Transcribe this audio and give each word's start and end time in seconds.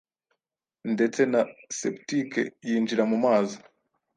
ndetse 0.93 1.21
na 1.31 1.41
septique- 1.79 2.41
yinjira 2.67 3.03
mu 3.11 3.17
mazi, 3.25 3.57